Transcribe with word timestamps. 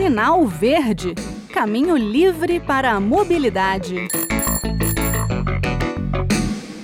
Sinal 0.00 0.46
Verde 0.46 1.14
Caminho 1.52 1.94
livre 1.94 2.58
para 2.58 2.92
a 2.92 2.98
mobilidade. 2.98 4.08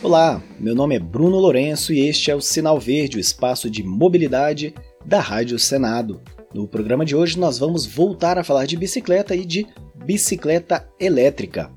Olá, 0.03 0.43
meu 0.61 0.75
nome 0.75 0.97
é 0.97 0.99
Bruno 0.99 1.39
Lourenço 1.39 1.95
e 1.95 2.07
este 2.07 2.31
é 2.31 2.37
o 2.37 2.43
Sinal 2.43 2.79
Verde, 2.79 3.17
o 3.17 3.21
espaço 3.21 3.71
de 3.71 3.83
mobilidade 3.83 4.75
da 5.03 5.19
Rádio 5.19 5.59
Senado. 5.59 6.21
No 6.53 6.69
programa 6.69 7.07
de 7.07 7.17
hoje 7.17 7.39
nós 7.39 7.59
vamos 7.59 7.87
voltar 7.87 8.37
a 8.37 8.45
falar 8.45 8.67
de 8.67 8.77
bicicleta 8.77 9.35
e 9.35 9.47
de 9.47 9.67
bicicleta 10.05 10.87
elétrica. 11.01 11.73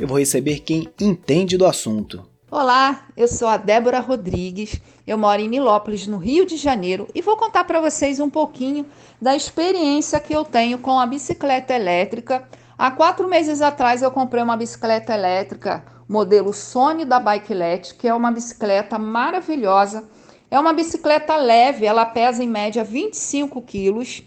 Eu 0.00 0.08
vou 0.08 0.18
receber 0.18 0.60
quem 0.60 0.88
entende 0.98 1.58
do 1.58 1.66
assunto. 1.66 2.26
Olá, 2.50 3.04
eu 3.14 3.28
sou 3.28 3.46
a 3.46 3.58
Débora 3.58 4.00
Rodrigues, 4.00 4.80
eu 5.06 5.18
moro 5.18 5.38
em 5.38 5.48
Nilópolis, 5.50 6.06
no 6.06 6.16
Rio 6.16 6.46
de 6.46 6.56
Janeiro, 6.56 7.06
e 7.14 7.20
vou 7.20 7.36
contar 7.36 7.64
para 7.64 7.78
vocês 7.78 8.20
um 8.20 8.30
pouquinho 8.30 8.86
da 9.20 9.36
experiência 9.36 10.18
que 10.18 10.32
eu 10.32 10.46
tenho 10.46 10.78
com 10.78 10.98
a 10.98 11.04
bicicleta 11.04 11.74
elétrica. 11.74 12.48
Há 12.78 12.90
quatro 12.90 13.28
meses 13.28 13.60
atrás 13.60 14.00
eu 14.00 14.10
comprei 14.10 14.42
uma 14.42 14.56
bicicleta 14.56 15.12
elétrica 15.12 15.84
modelo 16.08 16.54
Sony 16.54 17.04
da 17.04 17.20
Bikelet, 17.20 17.94
que 17.96 18.08
é 18.08 18.14
uma 18.14 18.32
bicicleta 18.32 18.98
maravilhosa. 18.98 20.08
É 20.50 20.58
uma 20.58 20.72
bicicleta 20.72 21.36
leve, 21.36 21.84
ela 21.84 22.06
pesa 22.06 22.42
em 22.42 22.48
média 22.48 22.82
25 22.82 23.60
quilos. 23.60 24.22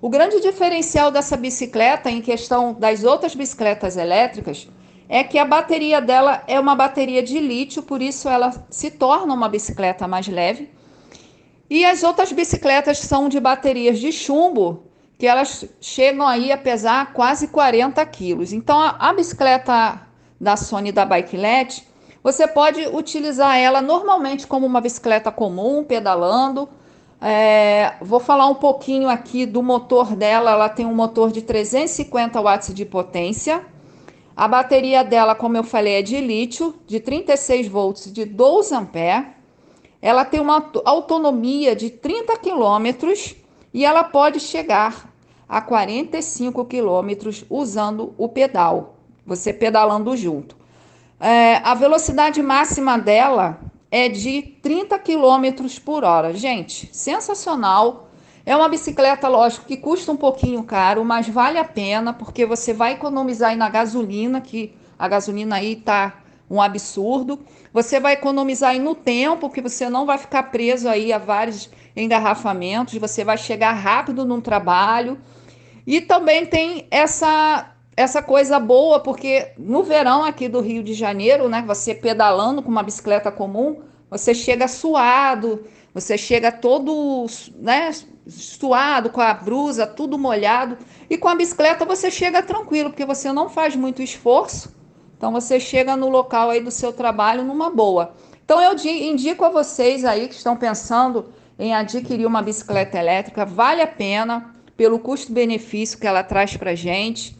O 0.00 0.08
grande 0.08 0.40
diferencial 0.40 1.12
dessa 1.12 1.36
bicicleta, 1.36 2.10
em 2.10 2.20
questão 2.20 2.74
das 2.74 3.04
outras 3.04 3.36
bicicletas 3.36 3.96
elétricas, 3.96 4.68
é 5.08 5.22
que 5.22 5.38
a 5.38 5.44
bateria 5.44 6.00
dela 6.00 6.42
é 6.46 6.58
uma 6.58 6.74
bateria 6.74 7.22
de 7.22 7.38
lítio, 7.38 7.82
por 7.82 8.00
isso 8.00 8.28
ela 8.28 8.52
se 8.70 8.90
torna 8.90 9.34
uma 9.34 9.48
bicicleta 9.48 10.08
mais 10.08 10.26
leve. 10.28 10.70
E 11.68 11.84
as 11.84 12.02
outras 12.02 12.32
bicicletas 12.32 12.98
são 12.98 13.28
de 13.28 13.40
baterias 13.40 13.98
de 13.98 14.12
chumbo, 14.12 14.84
que 15.18 15.26
elas 15.26 15.64
chegam 15.80 16.26
aí 16.26 16.52
a 16.52 16.58
pesar 16.58 17.12
quase 17.12 17.48
40 17.48 18.04
quilos. 18.06 18.52
Então 18.52 18.78
a, 18.78 18.96
a 18.98 19.12
bicicleta 19.12 20.00
da 20.40 20.56
Sony 20.56 20.92
da 20.92 21.04
Bikelet, 21.04 21.86
você 22.22 22.46
pode 22.46 22.86
utilizar 22.88 23.56
ela 23.56 23.80
normalmente 23.80 24.46
como 24.46 24.66
uma 24.66 24.80
bicicleta 24.80 25.30
comum, 25.30 25.84
pedalando. 25.84 26.68
É, 27.20 27.94
vou 28.00 28.18
falar 28.18 28.48
um 28.48 28.54
pouquinho 28.54 29.08
aqui 29.08 29.46
do 29.46 29.62
motor 29.62 30.16
dela. 30.16 30.50
Ela 30.50 30.68
tem 30.68 30.84
um 30.84 30.94
motor 30.94 31.30
de 31.30 31.42
350 31.42 32.40
watts 32.40 32.74
de 32.74 32.84
potência 32.84 33.64
a 34.36 34.48
bateria 34.48 35.04
dela, 35.04 35.34
como 35.34 35.56
eu 35.56 35.64
falei, 35.64 35.94
é 35.94 36.02
de 36.02 36.20
lítio, 36.20 36.74
de 36.86 36.98
36 37.00 37.68
volts, 37.68 38.12
de 38.12 38.24
12 38.24 38.74
amperes. 38.74 39.26
Ela 40.00 40.24
tem 40.24 40.40
uma 40.40 40.70
autonomia 40.84 41.76
de 41.76 41.90
30 41.90 42.36
quilômetros 42.38 43.36
e 43.72 43.84
ela 43.84 44.02
pode 44.02 44.40
chegar 44.40 45.12
a 45.48 45.60
45 45.60 46.64
quilômetros 46.64 47.44
usando 47.48 48.14
o 48.16 48.28
pedal, 48.28 48.96
você 49.24 49.52
pedalando 49.52 50.16
junto. 50.16 50.56
É, 51.20 51.56
a 51.56 51.74
velocidade 51.74 52.42
máxima 52.42 52.98
dela 52.98 53.60
é 53.90 54.08
de 54.08 54.42
30 54.62 54.98
quilômetros 54.98 55.78
por 55.78 56.02
hora. 56.02 56.32
Gente, 56.32 56.88
sensacional. 56.92 58.08
É 58.44 58.56
uma 58.56 58.68
bicicleta, 58.68 59.28
lógico, 59.28 59.66
que 59.66 59.76
custa 59.76 60.10
um 60.10 60.16
pouquinho 60.16 60.62
caro, 60.64 61.04
mas 61.04 61.28
vale 61.28 61.58
a 61.58 61.64
pena, 61.64 62.12
porque 62.12 62.44
você 62.44 62.72
vai 62.72 62.92
economizar 62.94 63.50
aí 63.50 63.56
na 63.56 63.68
gasolina, 63.68 64.40
que 64.40 64.74
a 64.98 65.06
gasolina 65.06 65.56
aí 65.56 65.76
tá 65.76 66.22
um 66.50 66.60
absurdo. 66.60 67.38
Você 67.72 68.00
vai 68.00 68.14
economizar 68.14 68.70
aí 68.70 68.78
no 68.78 68.94
tempo, 68.94 69.48
que 69.48 69.62
você 69.62 69.88
não 69.88 70.04
vai 70.04 70.18
ficar 70.18 70.44
preso 70.44 70.88
aí 70.88 71.12
a 71.12 71.18
vários 71.18 71.70
engarrafamentos, 71.96 72.98
você 72.98 73.24
vai 73.24 73.38
chegar 73.38 73.72
rápido 73.72 74.24
no 74.24 74.40
trabalho. 74.40 75.18
E 75.86 76.00
também 76.00 76.44
tem 76.46 76.86
essa 76.90 77.68
essa 77.94 78.22
coisa 78.22 78.58
boa, 78.58 79.00
porque 79.00 79.48
no 79.58 79.82
verão 79.82 80.24
aqui 80.24 80.48
do 80.48 80.60
Rio 80.60 80.82
de 80.82 80.94
Janeiro, 80.94 81.46
né, 81.46 81.62
você 81.66 81.94
pedalando 81.94 82.62
com 82.62 82.70
uma 82.70 82.82
bicicleta 82.82 83.30
comum, 83.30 83.82
você 84.10 84.34
chega 84.34 84.66
suado, 84.66 85.64
você 85.94 86.16
chega 86.16 86.50
todo, 86.50 87.26
né, 87.56 87.90
suado, 88.26 89.10
com 89.10 89.20
a 89.20 89.34
brusa, 89.34 89.86
tudo 89.86 90.18
molhado. 90.18 90.78
E 91.10 91.18
com 91.18 91.28
a 91.28 91.34
bicicleta 91.34 91.84
você 91.84 92.10
chega 92.10 92.42
tranquilo, 92.42 92.90
porque 92.90 93.04
você 93.04 93.32
não 93.32 93.48
faz 93.48 93.76
muito 93.76 94.02
esforço. 94.02 94.74
Então 95.16 95.30
você 95.32 95.60
chega 95.60 95.96
no 95.96 96.08
local 96.08 96.50
aí 96.50 96.60
do 96.60 96.70
seu 96.70 96.92
trabalho 96.92 97.44
numa 97.44 97.70
boa. 97.70 98.14
Então 98.44 98.60
eu 98.60 98.74
indico 98.74 99.44
a 99.44 99.50
vocês 99.50 100.04
aí 100.04 100.28
que 100.28 100.34
estão 100.34 100.56
pensando 100.56 101.26
em 101.58 101.74
adquirir 101.74 102.26
uma 102.26 102.42
bicicleta 102.42 102.98
elétrica, 102.98 103.44
vale 103.44 103.82
a 103.82 103.86
pena 103.86 104.54
pelo 104.76 104.98
custo-benefício 104.98 105.98
que 105.98 106.06
ela 106.06 106.24
traz 106.24 106.56
para 106.56 106.74
gente. 106.74 107.36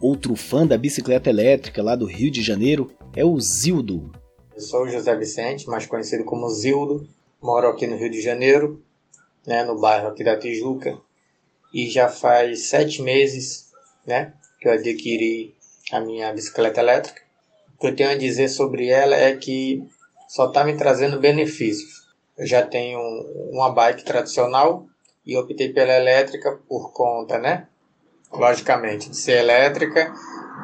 Outro 0.00 0.36
fã 0.36 0.66
da 0.66 0.76
bicicleta 0.76 1.30
elétrica 1.30 1.82
lá 1.82 1.96
do 1.96 2.04
Rio 2.04 2.30
de 2.30 2.42
Janeiro 2.42 2.90
é 3.14 3.24
o 3.24 3.40
Zildo. 3.40 4.12
Eu 4.54 4.60
sou 4.60 4.82
o 4.82 4.88
José 4.88 5.16
Vicente, 5.16 5.66
mais 5.68 5.86
conhecido 5.86 6.24
como 6.24 6.48
Zildo, 6.50 7.08
moro 7.40 7.68
aqui 7.68 7.86
no 7.86 7.96
Rio 7.96 8.10
de 8.10 8.20
Janeiro, 8.20 8.82
né, 9.46 9.64
no 9.64 9.78
bairro 9.78 10.08
aqui 10.08 10.24
da 10.24 10.38
Tijuca, 10.38 10.98
e 11.72 11.88
já 11.88 12.08
faz 12.08 12.68
sete 12.68 13.02
meses 13.02 13.70
né, 14.06 14.32
que 14.60 14.68
eu 14.68 14.72
adquiri 14.72 15.54
a 15.92 16.00
minha 16.00 16.32
bicicleta 16.32 16.80
elétrica. 16.80 17.22
O 17.74 17.80
que 17.80 17.86
eu 17.88 17.96
tenho 17.96 18.10
a 18.10 18.16
dizer 18.16 18.48
sobre 18.48 18.88
ela 18.88 19.14
é 19.14 19.36
que 19.36 19.86
só 20.28 20.48
está 20.48 20.64
me 20.64 20.76
trazendo 20.76 21.20
benefícios. 21.20 22.06
Eu 22.36 22.46
já 22.46 22.66
tenho 22.66 22.98
uma 23.52 23.70
bike 23.70 24.04
tradicional 24.04 24.86
e 25.24 25.36
optei 25.36 25.72
pela 25.72 25.94
elétrica 25.94 26.58
por 26.68 26.92
conta, 26.92 27.38
né? 27.38 27.66
Logicamente, 28.32 29.10
de 29.10 29.16
ser 29.16 29.38
elétrica 29.38 30.12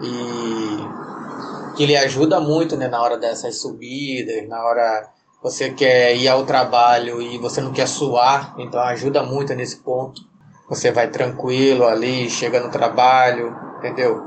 e 0.02 1.76
que 1.76 1.86
lhe 1.86 1.96
ajuda 1.96 2.40
muito 2.40 2.76
né, 2.76 2.88
na 2.88 3.00
hora 3.00 3.16
dessas 3.16 3.56
subidas, 3.56 4.46
na 4.48 4.64
hora 4.64 5.10
você 5.42 5.70
quer 5.70 6.14
ir 6.16 6.28
ao 6.28 6.44
trabalho 6.44 7.20
e 7.20 7.36
você 7.38 7.60
não 7.60 7.72
quer 7.72 7.88
suar, 7.88 8.54
então 8.58 8.80
ajuda 8.80 9.22
muito 9.22 9.52
nesse 9.54 9.78
ponto. 9.78 10.22
Você 10.68 10.92
vai 10.92 11.08
tranquilo 11.08 11.86
ali, 11.86 12.30
chega 12.30 12.60
no 12.60 12.70
trabalho, 12.70 13.54
entendeu? 13.78 14.22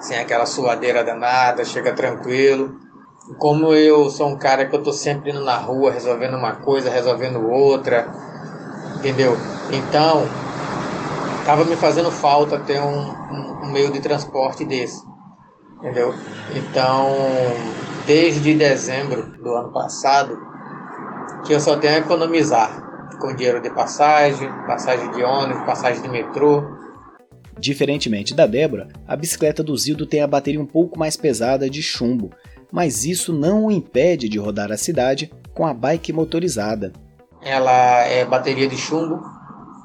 Sem 0.00 0.18
aquela 0.18 0.44
suadeira 0.44 1.04
danada, 1.04 1.64
chega 1.64 1.92
tranquilo. 1.92 2.74
Como 3.38 3.72
eu 3.72 4.10
sou 4.10 4.28
um 4.28 4.36
cara 4.36 4.66
que 4.66 4.74
eu 4.74 4.82
tô 4.82 4.92
sempre 4.92 5.30
indo 5.30 5.42
na 5.42 5.56
rua, 5.56 5.92
resolvendo 5.92 6.36
uma 6.36 6.56
coisa, 6.56 6.90
resolvendo 6.90 7.48
outra, 7.48 8.12
entendeu? 8.96 9.36
Então, 9.70 10.28
tava 11.46 11.64
me 11.64 11.76
fazendo 11.76 12.10
falta 12.10 12.58
ter 12.58 12.80
um, 12.80 13.14
um, 13.62 13.72
meio 13.72 13.90
de 13.90 14.00
transporte 14.00 14.64
desse, 14.64 15.02
entendeu? 15.84 16.14
Então, 16.56 17.14
desde 18.06 18.54
dezembro 18.54 19.26
do 19.42 19.54
ano 19.54 19.70
passado 19.70 20.38
que 21.46 21.52
eu 21.52 21.60
só 21.60 21.76
tenho 21.76 21.96
a 21.96 21.98
economizar 21.98 22.82
com 23.20 23.34
dinheiro 23.34 23.60
de 23.60 23.68
passagem, 23.68 24.48
passagem 24.66 25.10
de 25.12 25.22
ônibus, 25.22 25.64
passagem 25.66 26.02
de 26.02 26.08
metrô. 26.08 26.64
Diferentemente 27.58 28.34
da 28.34 28.46
Débora, 28.46 28.88
a 29.06 29.14
bicicleta 29.14 29.62
do 29.62 29.76
Zildo 29.76 30.06
tem 30.06 30.22
a 30.22 30.26
bateria 30.26 30.60
um 30.60 30.66
pouco 30.66 30.98
mais 30.98 31.16
pesada 31.16 31.68
de 31.68 31.82
chumbo, 31.82 32.30
mas 32.72 33.04
isso 33.04 33.32
não 33.32 33.66
o 33.66 33.70
impede 33.70 34.28
de 34.28 34.38
rodar 34.38 34.72
a 34.72 34.76
cidade 34.76 35.30
com 35.54 35.66
a 35.66 35.74
bike 35.74 36.12
motorizada. 36.12 36.92
Ela 37.42 38.04
é 38.04 38.24
bateria 38.24 38.66
de 38.66 38.76
chumbo, 38.76 39.22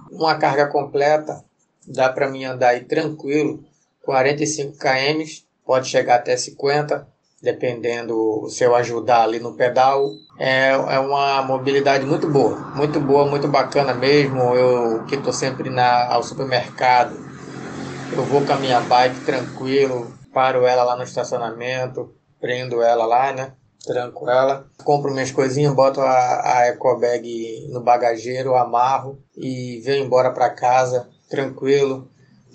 uma 0.09 0.35
carga 0.35 0.67
completa, 0.67 1.43
dá 1.85 2.09
para 2.09 2.29
mim 2.29 2.45
andar 2.45 2.69
aí 2.69 2.85
tranquilo, 2.85 3.63
45 4.03 4.77
km, 4.77 5.48
pode 5.69 5.87
chegar 5.87 6.15
até 6.15 6.35
50 6.35 7.07
dependendo 7.43 8.49
se 8.49 8.63
eu 8.63 8.75
ajudar 8.75 9.21
ali 9.21 9.39
no 9.39 9.53
pedal. 9.53 10.09
É, 10.39 10.69
é 10.71 10.99
uma 10.99 11.43
mobilidade 11.43 12.07
muito 12.07 12.27
boa, 12.27 12.57
muito 12.73 12.99
boa, 12.99 13.27
muito 13.27 13.47
bacana 13.47 13.93
mesmo. 13.93 14.55
Eu 14.55 15.05
que 15.05 15.13
estou 15.13 15.31
sempre 15.31 15.69
na, 15.69 16.11
ao 16.11 16.23
supermercado, 16.23 17.15
eu 18.11 18.23
vou 18.23 18.43
com 18.43 18.51
a 18.51 18.55
minha 18.55 18.81
bike 18.81 19.23
tranquilo, 19.23 20.11
paro 20.33 20.65
ela 20.65 20.83
lá 20.83 20.95
no 20.95 21.03
estacionamento, 21.03 22.15
prendo 22.41 22.81
ela 22.81 23.05
lá, 23.05 23.31
né? 23.31 23.53
Tranco 23.85 24.27
ela, 24.27 24.65
compro 24.83 25.13
minhas 25.13 25.29
coisinhas, 25.29 25.71
boto 25.75 26.01
a, 26.01 26.57
a 26.57 26.67
ecobag 26.69 27.69
no 27.71 27.81
bagageiro, 27.81 28.55
amarro 28.55 29.19
e 29.37 29.79
venho 29.85 30.03
embora 30.03 30.31
para 30.31 30.49
casa 30.49 31.07
tranquilo. 31.29 32.09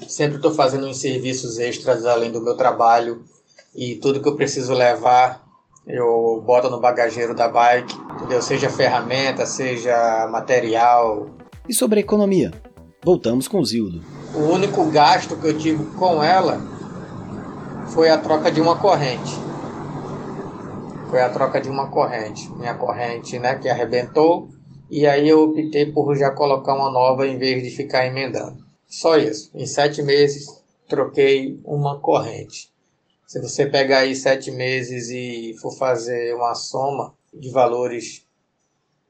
Sempre 0.08 0.36
estou 0.36 0.52
fazendo 0.52 0.86
uns 0.86 0.98
serviços 0.98 1.58
extras 1.58 2.04
além 2.04 2.30
do 2.30 2.40
meu 2.40 2.56
trabalho 2.56 3.24
e 3.74 3.96
tudo 3.96 4.20
que 4.20 4.28
eu 4.28 4.36
preciso 4.36 4.72
levar 4.72 5.44
eu 5.86 6.42
boto 6.46 6.70
no 6.70 6.80
bagageiro 6.80 7.34
da 7.34 7.46
bike, 7.46 7.94
entendeu? 8.14 8.40
Seja 8.40 8.70
ferramenta, 8.70 9.44
seja 9.44 10.26
material. 10.30 11.28
E 11.68 11.74
sobre 11.74 11.98
a 11.98 12.00
economia? 12.00 12.52
Voltamos 13.04 13.46
com 13.46 13.58
o 13.58 13.64
Zildo. 13.64 14.00
O 14.34 14.50
único 14.50 14.82
gasto 14.90 15.36
que 15.36 15.46
eu 15.46 15.58
tive 15.58 15.84
com 15.96 16.24
ela 16.24 16.58
foi 17.88 18.08
a 18.08 18.16
troca 18.16 18.50
de 18.50 18.62
uma 18.62 18.76
corrente. 18.78 19.38
Foi 21.10 21.20
a 21.20 21.28
troca 21.28 21.60
de 21.60 21.68
uma 21.68 21.90
corrente. 21.90 22.50
Minha 22.52 22.74
corrente, 22.74 23.38
né, 23.38 23.56
que 23.56 23.68
arrebentou. 23.68 24.48
E 24.90 25.06
aí 25.06 25.28
eu 25.28 25.42
optei 25.42 25.92
por 25.92 26.16
já 26.16 26.30
colocar 26.30 26.74
uma 26.74 26.90
nova 26.90 27.26
em 27.26 27.36
vez 27.36 27.62
de 27.62 27.68
ficar 27.68 28.06
emendando. 28.06 28.63
Só 28.94 29.16
isso. 29.16 29.50
Em 29.52 29.66
sete 29.66 30.00
meses, 30.02 30.46
troquei 30.88 31.58
uma 31.64 31.98
corrente. 31.98 32.72
Se 33.26 33.40
você 33.40 33.66
pegar 33.66 33.98
aí 33.98 34.14
sete 34.14 34.52
meses 34.52 35.08
e 35.10 35.52
for 35.60 35.76
fazer 35.76 36.32
uma 36.32 36.54
soma 36.54 37.12
de 37.32 37.50
valores 37.50 38.24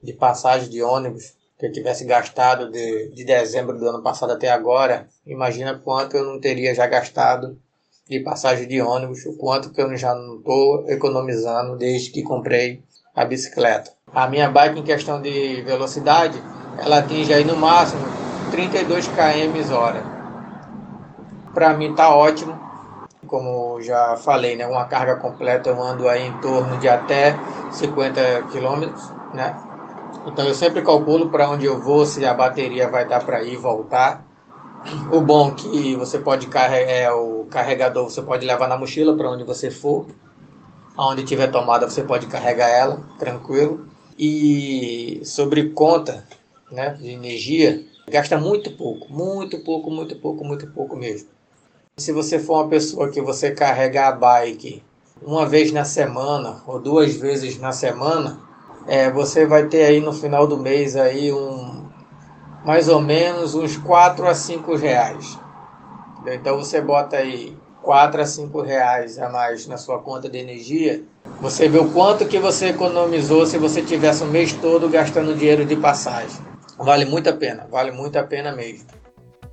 de 0.03 0.15
passagem 0.15 0.71
de 0.71 0.83
ônibus 0.83 1.35
que 1.59 1.67
eu 1.67 1.73
tivesse 1.73 2.07
gastado 2.07 2.71
de, 2.71 3.11
de 3.11 3.25
dezembro 3.25 3.79
do 3.79 3.87
ano 3.87 4.03
passado 4.03 4.33
até 4.33 4.49
agora, 4.49 5.07
imagina 5.27 5.79
quanto 5.79 6.17
eu 6.17 6.25
não 6.25 6.41
teria 6.41 6.75
já 6.75 6.87
gastado 6.87 7.61
de 8.09 8.21
passagem 8.21 8.67
de 8.67 8.81
ônibus, 8.81 9.27
o 9.27 9.37
quanto 9.37 9.71
que 9.71 9.83
eu 9.83 9.95
já 9.99 10.15
não 10.15 10.39
estou 10.39 10.89
economizando 10.89 11.77
desde 11.77 12.11
que 12.11 12.23
comprei 12.23 12.83
a 13.15 13.23
bicicleta. 13.27 13.93
A 14.07 14.27
minha 14.29 14.49
bike 14.49 14.81
em 14.81 14.85
questão 14.85 15.21
de 15.21 15.61
velocidade, 15.61 16.43
ela 16.79 17.01
atinge 17.01 17.35
aí 17.35 17.45
no 17.45 17.57
máximo 17.57 18.04
32 18.55 19.09
km 19.09 19.73
hora. 19.73 20.01
Para 21.53 21.75
mim 21.75 21.93
tá 21.93 22.15
ótimo, 22.15 22.57
como 23.27 23.83
já 23.83 24.17
falei, 24.17 24.55
né, 24.55 24.65
uma 24.65 24.85
carga 24.85 25.17
completa 25.17 25.71
eu 25.71 25.83
ando 25.83 26.09
aí 26.09 26.29
em 26.29 26.33
torno 26.39 26.77
de 26.79 26.89
até 26.89 27.37
50 27.73 28.43
km, 28.53 28.93
né? 29.33 29.57
Então 30.25 30.47
eu 30.47 30.55
sempre 30.55 30.83
calculo 30.83 31.31
para 31.31 31.51
onde 31.51 31.67
eu 31.67 31.81
vou, 31.81 32.07
se 32.07 32.25
a 32.25 32.33
bateria 32.33 32.89
vai 32.89 33.05
dar 33.07 33.25
para 33.25 33.43
ir 33.43 33.55
e 33.55 33.57
voltar. 33.57 34.25
O 35.11 35.21
bom 35.21 35.51
que 35.51 35.97
você 35.97 36.21
pode 36.21 36.47
carregar 36.47 36.93
é, 36.93 37.11
o 37.11 37.47
carregador, 37.51 38.09
você 38.09 38.23
pode 38.23 38.47
levar 38.47 38.69
na 38.69 38.77
mochila 38.77 39.17
para 39.17 39.31
onde 39.31 39.43
você 39.43 39.69
for. 39.69 40.07
Aonde 40.97 41.25
tiver 41.25 41.49
tomada, 41.49 41.91
você 41.91 42.03
pode 42.03 42.27
carregar 42.27 42.69
ela, 42.69 43.01
tranquilo. 43.19 43.89
E 44.17 45.21
sobre 45.25 45.71
conta, 45.71 46.25
né, 46.71 46.91
de 47.01 47.11
energia, 47.11 47.85
gasta 48.09 48.39
muito 48.39 48.71
pouco, 48.73 49.13
muito 49.13 49.59
pouco, 49.61 49.91
muito 49.91 50.17
pouco, 50.17 50.45
muito 50.45 50.67
pouco 50.69 50.97
mesmo. 50.97 51.29
Se 51.97 52.13
você 52.13 52.39
for 52.39 52.63
uma 52.63 52.69
pessoa 52.69 53.09
que 53.09 53.21
você 53.21 53.53
carrega 53.53 54.09
a 54.09 54.13
bike 54.13 54.83
uma 55.23 55.47
vez 55.47 55.73
na 55.73 55.85
semana 55.85 56.63
ou 56.67 56.81
duas 56.81 57.15
vezes 57.15 57.59
na 57.59 57.73
semana, 57.73 58.41
é, 58.87 59.11
você 59.11 59.47
vai 59.47 59.67
ter 59.67 59.85
aí 59.85 60.01
no 60.01 60.13
final 60.13 60.47
do 60.47 60.59
mês 60.59 60.97
aí 60.97 61.33
um 61.33 61.85
mais 62.65 62.89
ou 62.89 63.01
menos 63.01 63.55
uns 63.55 63.77
4 63.77 64.27
a 64.27 64.35
5 64.35 64.75
reais. 64.75 65.39
Então 66.27 66.57
você 66.57 66.81
bota 66.81 67.17
aí 67.17 67.57
4 67.83 68.23
a 68.23 68.27
5 68.27 68.63
reais 68.63 69.19
a 69.19 69.29
mais 69.29 69.67
na 69.67 69.77
sua 69.77 69.99
conta 69.99 70.29
de 70.29 70.39
energia, 70.39 71.05
você 71.41 71.69
vê 71.69 71.79
o 71.79 71.91
quanto 71.91 72.27
que 72.27 72.39
você 72.39 72.69
economizou 72.69 73.47
se 73.47 73.59
você 73.59 73.83
tivesse 73.83 74.23
o 74.23 74.27
mês 74.27 74.53
todo 74.55 74.89
gastando 74.89 75.37
dinheiro 75.37 75.65
de 75.65 75.77
passagem. 75.77 76.54
Vale 76.79 77.05
muito 77.05 77.29
a 77.29 77.33
pena, 77.33 77.67
vale 77.71 77.91
muito 77.91 78.17
a 78.17 78.25
pena 78.25 78.53
mesmo. 78.53 78.87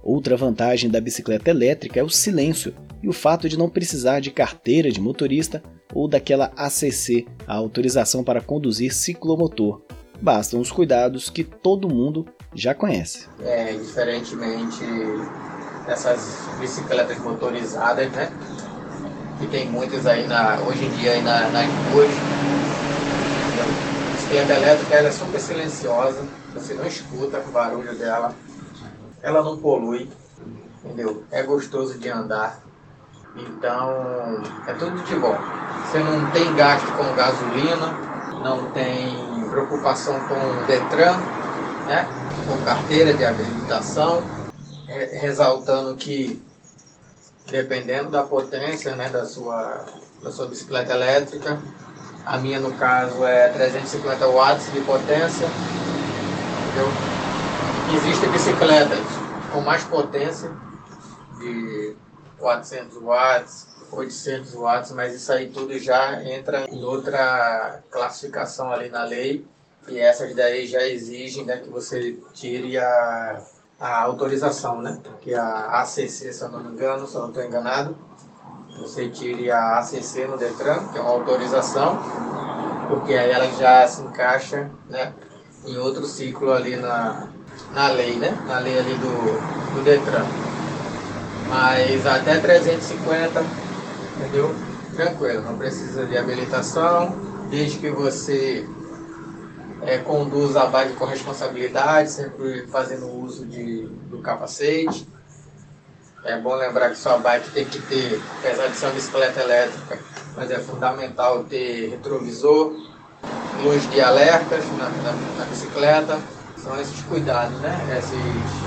Outra 0.03 0.35
vantagem 0.35 0.89
da 0.89 0.99
bicicleta 0.99 1.49
elétrica 1.49 1.99
é 1.99 2.03
o 2.03 2.09
silêncio 2.09 2.73
e 3.03 3.07
o 3.07 3.13
fato 3.13 3.47
de 3.47 3.57
não 3.57 3.69
precisar 3.69 4.19
de 4.19 4.31
carteira 4.31 4.91
de 4.91 4.99
motorista 4.99 5.61
ou 5.93 6.07
daquela 6.07 6.51
ACC, 6.55 7.27
a 7.45 7.55
autorização 7.55 8.23
para 8.23 8.41
conduzir 8.41 8.93
ciclomotor. 8.93 9.81
Bastam 10.21 10.59
os 10.59 10.71
cuidados 10.71 11.29
que 11.29 11.43
todo 11.43 11.89
mundo 11.89 12.25
já 12.53 12.73
conhece. 12.73 13.27
É, 13.43 13.73
diferentemente 13.73 14.83
dessas 15.85 16.47
bicicletas 16.59 17.19
motorizadas, 17.19 18.11
né? 18.11 18.31
Que 19.39 19.47
tem 19.47 19.69
muitas 19.69 20.05
aí 20.05 20.27
na, 20.27 20.59
hoje 20.61 20.85
em 20.85 20.89
dia 20.91 21.13
aí 21.13 21.21
na, 21.21 21.49
nas 21.49 21.67
ruas. 21.91 22.11
A 24.31 24.33
bicicleta 24.33 24.61
elétrica 24.61 24.95
ela 24.95 25.07
é 25.09 25.11
super 25.11 25.41
silenciosa, 25.41 26.25
você 26.53 26.73
não 26.73 26.87
escuta 26.87 27.37
o 27.39 27.51
barulho 27.51 27.93
dela 27.97 28.33
ela 29.21 29.43
não 29.43 29.57
polui, 29.57 30.09
entendeu? 30.83 31.23
É 31.31 31.43
gostoso 31.43 31.97
de 31.99 32.09
andar. 32.09 32.59
Então, 33.35 34.41
é 34.67 34.73
tudo 34.73 35.03
de 35.03 35.15
bom. 35.15 35.37
Você 35.85 35.99
não 35.99 36.31
tem 36.31 36.55
gasto 36.55 36.87
com 36.97 37.13
gasolina, 37.13 37.87
não 38.43 38.71
tem 38.71 39.49
preocupação 39.49 40.19
com 40.21 40.65
Detran, 40.65 41.17
né? 41.87 42.07
com 42.47 42.65
carteira 42.65 43.13
de 43.13 43.23
habilitação, 43.23 44.23
ressaltando 44.87 45.95
que 45.95 46.41
dependendo 47.47 48.09
da 48.09 48.23
potência 48.23 48.95
né, 48.95 49.09
da, 49.09 49.25
sua, 49.25 49.85
da 50.23 50.31
sua 50.31 50.47
bicicleta 50.47 50.93
elétrica, 50.93 51.59
a 52.25 52.37
minha 52.37 52.59
no 52.59 52.71
caso 52.73 53.25
é 53.25 53.49
350 53.49 54.27
watts 54.27 54.71
de 54.71 54.81
potência, 54.81 55.47
entendeu? 55.47 56.87
Existem 57.95 58.29
bicicletas 58.29 58.99
com 59.51 59.61
mais 59.61 59.83
potência, 59.83 60.49
de 61.39 61.95
400 62.39 62.97
watts, 62.97 63.67
800 63.91 64.53
watts, 64.53 64.91
mas 64.91 65.13
isso 65.13 65.31
aí 65.31 65.49
tudo 65.49 65.77
já 65.77 66.23
entra 66.23 66.65
em 66.69 66.83
outra 66.83 67.81
classificação 67.89 68.71
ali 68.71 68.89
na 68.89 69.03
lei. 69.03 69.45
E 69.87 69.99
essas 69.99 70.33
daí 70.35 70.67
já 70.67 70.83
exigem 70.87 71.43
né, 71.43 71.57
que 71.57 71.69
você 71.69 72.17
tire 72.33 72.77
a, 72.77 73.41
a 73.79 74.01
autorização, 74.03 74.81
né? 74.81 74.99
Que 75.21 75.33
a 75.33 75.81
ACC, 75.81 76.31
se 76.31 76.41
eu 76.41 76.49
não 76.49 76.63
me 76.63 76.71
engano, 76.71 77.07
se 77.07 77.15
eu 77.15 77.21
não 77.21 77.29
estou 77.29 77.43
enganado, 77.43 77.97
você 78.81 79.07
tire 79.09 79.51
a 79.51 79.79
ACC 79.79 80.25
no 80.27 80.37
Detran, 80.37 80.87
que 80.87 80.97
é 80.97 81.01
uma 81.01 81.11
autorização, 81.11 81.99
porque 82.89 83.13
aí 83.13 83.29
ela 83.29 83.47
já 83.51 83.87
se 83.87 84.01
encaixa 84.01 84.69
né, 84.89 85.13
em 85.65 85.77
outro 85.77 86.05
ciclo 86.05 86.51
ali 86.51 86.75
na, 86.75 87.27
na 87.73 87.89
lei, 87.89 88.15
né? 88.15 88.37
Na 88.47 88.59
lei 88.59 88.77
ali 88.77 88.95
do, 88.95 89.75
do 89.75 89.83
Detran. 89.83 90.25
Mas 91.47 92.05
até 92.05 92.39
350, 92.39 93.43
entendeu? 94.17 94.53
Tranquilo, 94.95 95.41
não 95.43 95.57
precisa 95.57 96.05
de 96.05 96.17
habilitação, 96.17 97.15
desde 97.49 97.77
que 97.77 97.89
você 97.89 98.67
é, 99.83 99.97
conduza 99.99 100.63
a 100.63 100.67
bike 100.67 100.93
com 100.93 101.05
responsabilidade, 101.05 102.11
sempre 102.11 102.67
fazendo 102.67 103.07
uso 103.07 103.45
de, 103.45 103.87
do 104.09 104.19
capacete. 104.19 105.07
É 106.23 106.39
bom 106.39 106.53
lembrar 106.53 106.89
que 106.89 106.97
sua 106.97 107.17
bike 107.17 107.49
tem 107.49 107.65
que 107.65 107.81
ter, 107.81 108.21
apesar 108.39 108.67
de 108.67 108.75
ser 108.75 108.85
uma 108.85 108.93
bicicleta 108.93 109.41
elétrica, 109.41 109.99
mas 110.35 110.51
é 110.51 110.59
fundamental 110.59 111.43
ter 111.43 111.89
retrovisor, 111.89 112.73
luz 113.63 113.89
de 113.89 113.99
alertas 114.01 114.63
na, 114.77 114.89
na, 114.89 115.13
na 115.39 115.45
bicicleta, 115.45 116.19
são 116.57 116.79
esses 116.79 117.01
cuidados, 117.03 117.59
né? 117.59 117.97
Esses 117.97 118.19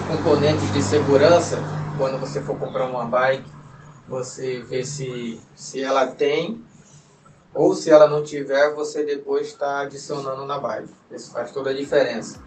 componentes 0.09 0.73
de 0.73 0.83
segurança, 0.83 1.59
quando 1.97 2.19
você 2.19 2.41
for 2.41 2.59
comprar 2.59 2.87
uma 2.87 3.05
bike, 3.05 3.49
você 4.09 4.61
vê 4.61 4.85
se, 4.85 5.41
se 5.55 5.81
ela 5.81 6.09
tem 6.09 6.61
ou 7.55 7.73
se 7.73 7.89
ela 7.89 8.09
não 8.09 8.25
tiver, 8.25 8.75
você 8.75 9.05
depois 9.05 9.47
está 9.47 9.83
adicionando 9.83 10.45
na 10.45 10.59
bike. 10.59 10.91
Isso 11.13 11.31
faz 11.31 11.53
toda 11.53 11.71
a 11.71 11.75
diferença. 11.75 12.43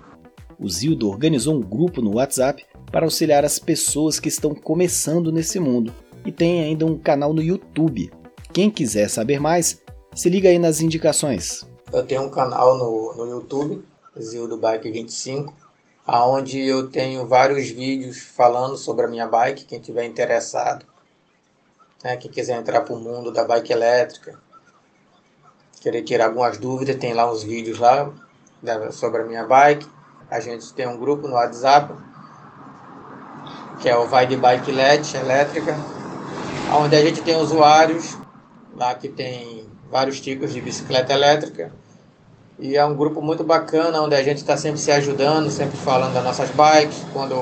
O 0.59 0.67
Zildo 0.69 1.09
organizou 1.09 1.55
um 1.55 1.61
grupo 1.61 2.01
no 2.01 2.15
WhatsApp 2.15 2.65
para 2.91 3.05
auxiliar 3.05 3.45
as 3.45 3.59
pessoas 3.59 4.19
que 4.19 4.29
estão 4.29 4.53
começando 4.53 5.31
nesse 5.31 5.59
mundo 5.59 5.93
e 6.25 6.31
tem 6.31 6.63
ainda 6.63 6.85
um 6.85 6.97
canal 6.97 7.33
no 7.33 7.41
YouTube. 7.41 8.11
Quem 8.53 8.69
quiser 8.69 9.09
saber 9.09 9.39
mais, 9.39 9.81
se 10.15 10.29
liga 10.29 10.49
aí 10.49 10.59
nas 10.59 10.81
indicações. 10.81 11.65
Eu 11.91 12.05
tenho 12.05 12.23
um 12.23 12.29
canal 12.29 12.77
no, 12.77 13.13
no 13.15 13.29
YouTube 13.29 13.83
Zildo 14.21 14.57
Bike 14.57 14.91
25, 14.91 15.53
aonde 16.05 16.59
eu 16.59 16.89
tenho 16.89 17.27
vários 17.27 17.69
vídeos 17.69 18.19
falando 18.19 18.77
sobre 18.77 19.05
a 19.05 19.07
minha 19.07 19.27
bike, 19.27 19.65
quem 19.65 19.79
tiver 19.79 20.05
interessado, 20.05 20.85
né, 22.03 22.17
quem 22.17 22.29
quiser 22.29 22.57
entrar 22.57 22.81
para 22.81 22.93
o 22.93 22.99
mundo 22.99 23.31
da 23.31 23.43
bike 23.43 23.71
elétrica, 23.71 24.39
querer 25.81 26.03
tirar 26.03 26.25
algumas 26.25 26.57
dúvidas, 26.57 26.95
tem 26.95 27.13
lá 27.13 27.31
uns 27.31 27.43
vídeos 27.43 27.79
lá 27.79 28.11
sobre 28.91 29.21
a 29.21 29.25
minha 29.25 29.45
bike. 29.45 29.87
A 30.29 30.39
gente 30.39 30.73
tem 30.73 30.87
um 30.87 30.97
grupo 30.97 31.27
no 31.27 31.35
WhatsApp, 31.35 31.93
que 33.79 33.89
é 33.89 33.97
o 33.97 34.07
Vai 34.07 34.25
de 34.27 34.35
Bike 34.35 34.71
LED 34.71 35.17
elétrica, 35.17 35.77
onde 36.73 36.95
a 36.95 37.01
gente 37.01 37.21
tem 37.21 37.35
usuários 37.35 38.17
lá 38.75 38.93
que 38.95 39.07
tem 39.07 39.65
vários 39.91 40.19
tipos 40.19 40.53
de 40.53 40.61
bicicleta 40.61 41.13
elétrica 41.13 41.71
e 42.59 42.75
é 42.75 42.83
um 42.83 42.95
grupo 42.95 43.21
muito 43.21 43.43
bacana, 43.43 44.01
onde 44.01 44.15
a 44.15 44.23
gente 44.23 44.37
está 44.37 44.57
sempre 44.57 44.79
se 44.79 44.91
ajudando, 44.91 45.51
sempre 45.51 45.77
falando 45.77 46.13
das 46.13 46.23
nossas 46.23 46.49
bikes. 46.49 47.05
Quando 47.13 47.35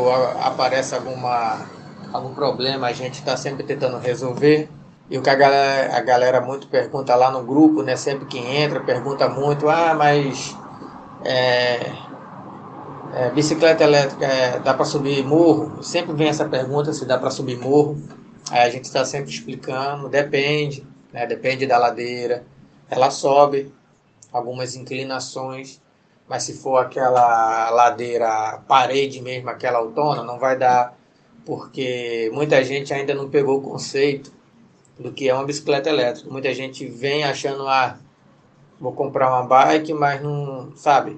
aparece 0.44 0.94
alguma, 0.94 1.65
algum 2.12 2.34
problema, 2.34 2.88
a 2.88 2.92
gente 2.92 3.20
está 3.20 3.38
sempre 3.38 3.63
tentando 3.63 3.98
resolver. 3.98 4.70
E 5.10 5.18
o 5.18 5.22
que 5.22 5.30
a 5.30 5.36
galera, 5.36 5.96
a 5.96 6.01
galera 6.01 6.42
muito 6.42 6.68
pergunta 6.68 7.15
lá 7.15 7.32
no 7.32 7.44
grupo, 7.44 7.82
né? 7.82 7.96
Sempre 7.96 8.25
que 8.25 8.38
entra, 8.38 8.82
pergunta 8.82 9.30
muito, 9.30 9.70
ah, 9.70 9.94
mas 9.98 10.54
é, 11.24 11.94
é, 13.16 13.30
bicicleta 13.32 13.84
elétrica 13.84 14.26
é, 14.26 14.60
dá 14.60 14.74
para 14.74 14.84
subir 14.84 15.24
morro? 15.24 15.82
Sempre 15.82 16.14
vem 16.14 16.28
essa 16.28 16.44
pergunta 16.48 16.92
se 16.92 17.06
dá 17.06 17.18
para 17.18 17.32
subir 17.32 17.58
morro. 17.58 17.98
Aí 18.52 18.60
a 18.60 18.70
gente 18.70 18.84
está 18.84 19.06
sempre 19.06 19.32
explicando, 19.32 20.10
depende, 20.10 20.86
né? 21.14 21.26
Depende 21.26 21.66
da 21.66 21.78
ladeira. 21.78 22.44
Ela 22.90 23.10
sobe, 23.10 23.74
algumas 24.32 24.76
inclinações, 24.76 25.82
mas 26.28 26.44
se 26.44 26.54
for 26.54 26.78
aquela 26.78 27.70
ladeira 27.70 28.62
parede 28.68 29.22
mesmo, 29.22 29.50
aquela 29.50 29.80
autônoma, 29.80 30.24
não 30.24 30.38
vai 30.38 30.58
dar 30.58 30.96
porque 31.46 32.30
muita 32.34 32.64
gente 32.64 32.94
ainda 32.94 33.14
não 33.14 33.30
pegou 33.30 33.60
o 33.60 33.62
conceito 33.62 34.32
do 35.00 35.12
que 35.12 35.30
é 35.30 35.34
uma 35.34 35.46
bicicleta 35.46 35.90
elétrica. 35.90 36.30
Muita 36.30 36.54
gente 36.54 36.86
vem 36.86 37.24
achando, 37.24 37.68
ah, 37.68 37.98
vou 38.80 38.92
comprar 38.92 39.30
uma 39.30 39.48
bike, 39.48 39.94
mas 39.94 40.22
não, 40.22 40.74
sabe? 40.76 41.18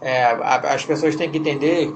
É, 0.00 0.24
as 0.24 0.84
pessoas 0.84 1.16
têm 1.16 1.30
que 1.30 1.38
entender 1.38 1.94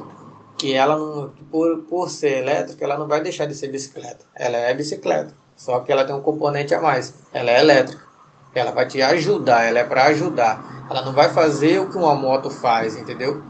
que 0.56 0.74
ela 0.74 0.96
não, 0.96 1.32
por, 1.50 1.78
por 1.84 2.10
ser 2.10 2.38
elétrica, 2.38 2.84
ela 2.84 2.98
não 2.98 3.06
vai 3.06 3.22
deixar 3.22 3.46
de 3.46 3.54
ser 3.54 3.68
bicicleta. 3.68 4.24
Ela 4.34 4.56
é 4.56 4.74
bicicleta, 4.74 5.32
só 5.56 5.80
que 5.80 5.92
ela 5.92 6.04
tem 6.04 6.14
um 6.14 6.20
componente 6.20 6.74
a 6.74 6.80
mais. 6.80 7.14
Ela 7.32 7.50
é 7.50 7.60
elétrica. 7.60 8.08
Ela 8.54 8.72
vai 8.72 8.86
te 8.86 9.00
ajudar, 9.00 9.64
ela 9.64 9.78
é 9.78 9.84
para 9.84 10.06
ajudar. 10.06 10.86
Ela 10.90 11.04
não 11.04 11.12
vai 11.12 11.32
fazer 11.32 11.80
o 11.80 11.88
que 11.88 11.96
uma 11.96 12.14
moto 12.14 12.50
faz, 12.50 12.96
entendeu? 12.96 13.42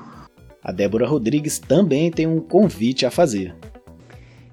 A 0.62 0.71
Débora 0.71 1.07
Rodrigues 1.07 1.59
também 1.59 2.11
tem 2.11 2.26
um 2.26 2.40
convite 2.40 3.07
a 3.07 3.11
fazer. 3.11 3.57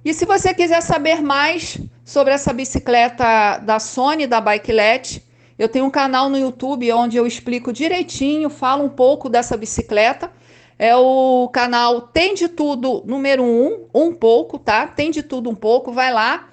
E 0.05 0.13
se 0.13 0.23
você 0.23 0.53
quiser 0.53 0.81
saber 0.81 1.21
mais 1.21 1.79
sobre 2.05 2.31
essa 2.31 2.53
bicicleta 2.53 3.57
da 3.57 3.79
Sony, 3.79 4.27
da 4.27 4.39
Bikelet, 4.39 5.24
eu 5.57 5.69
tenho 5.69 5.85
um 5.85 5.89
canal 5.89 6.29
no 6.29 6.37
YouTube 6.37 6.91
onde 6.91 7.17
eu 7.17 7.25
explico 7.25 7.71
direitinho, 7.71 8.49
falo 8.49 8.83
um 8.83 8.89
pouco 8.89 9.29
dessa 9.29 9.55
bicicleta. 9.55 10.31
É 10.77 10.95
o 10.95 11.49
canal 11.53 12.01
Tem 12.01 12.33
de 12.33 12.49
Tudo 12.49 13.01
número 13.05 13.43
1, 13.43 13.47
um, 13.47 13.87
um 13.93 14.13
pouco, 14.13 14.59
tá? 14.59 14.85
Tem 14.85 15.09
de 15.09 15.23
tudo 15.23 15.49
um 15.49 15.55
pouco, 15.55 15.93
vai 15.93 16.11
lá 16.11 16.49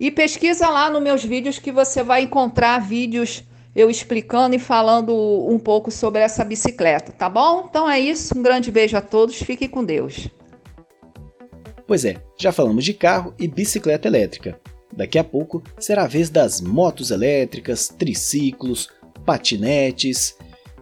e 0.00 0.10
pesquisa 0.10 0.70
lá 0.70 0.88
nos 0.88 1.02
meus 1.02 1.22
vídeos 1.22 1.58
que 1.58 1.70
você 1.70 2.02
vai 2.02 2.22
encontrar 2.22 2.80
vídeos 2.80 3.44
eu 3.76 3.88
explicando 3.88 4.56
e 4.56 4.58
falando 4.58 5.14
um 5.48 5.58
pouco 5.58 5.90
sobre 5.90 6.20
essa 6.22 6.44
bicicleta, 6.44 7.12
tá 7.12 7.28
bom? 7.28 7.66
Então 7.68 7.88
é 7.88 8.00
isso, 8.00 8.36
um 8.36 8.42
grande 8.42 8.70
beijo 8.70 8.96
a 8.96 9.00
todos, 9.00 9.36
fiquem 9.36 9.68
com 9.68 9.84
Deus. 9.84 10.28
Pois 11.86 12.04
é, 12.04 12.16
já 12.36 12.50
falamos 12.50 12.84
de 12.84 12.94
carro 12.94 13.34
e 13.38 13.46
bicicleta 13.46 14.08
elétrica. 14.08 14.58
Daqui 14.96 15.18
a 15.18 15.24
pouco 15.24 15.62
será 15.78 16.04
a 16.04 16.08
vez 16.08 16.30
das 16.30 16.60
motos 16.60 17.10
elétricas, 17.10 17.88
triciclos, 17.88 18.88
patinetes, 19.24 20.36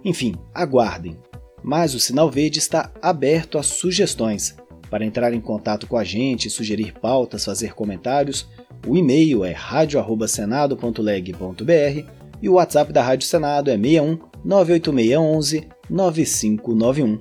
enfim, 0.04 0.34
aguardem. 0.54 1.16
Mas 1.62 1.94
o 1.94 2.00
Sinal 2.00 2.30
Verde 2.30 2.58
está 2.58 2.90
aberto 3.02 3.58
a 3.58 3.62
sugestões. 3.62 4.56
Para 4.90 5.04
entrar 5.04 5.34
em 5.34 5.40
contato 5.40 5.86
com 5.86 5.98
a 5.98 6.04
gente, 6.04 6.48
sugerir 6.48 6.94
pautas, 6.94 7.44
fazer 7.44 7.74
comentários, 7.74 8.48
o 8.86 8.96
e-mail 8.96 9.44
é 9.44 9.52
radio@senado.leg.br 9.52 12.08
e 12.40 12.48
o 12.48 12.54
WhatsApp 12.54 12.90
da 12.92 13.02
Rádio 13.02 13.26
Senado 13.26 13.70
é 13.70 13.76
61 13.76 14.18
98611 14.44 15.68
9591. 15.90 17.20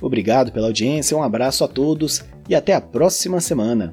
Obrigado 0.00 0.52
pela 0.52 0.66
audiência, 0.66 1.16
um 1.16 1.22
abraço 1.22 1.64
a 1.64 1.68
todos 1.68 2.22
e 2.48 2.54
até 2.54 2.74
a 2.74 2.80
próxima 2.80 3.40
semana. 3.40 3.92